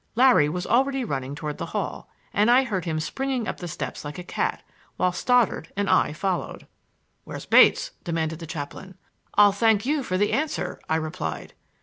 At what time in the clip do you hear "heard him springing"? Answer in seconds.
2.63-3.47